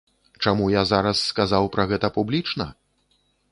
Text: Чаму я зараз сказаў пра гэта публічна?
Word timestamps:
Чаму 0.45 0.65
я 0.75 0.81
зараз 0.91 1.21
сказаў 1.33 1.69
пра 1.77 1.87
гэта 1.93 2.07
публічна? 2.19 2.69